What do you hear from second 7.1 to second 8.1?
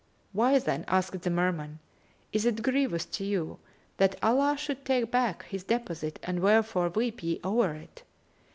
ye over it?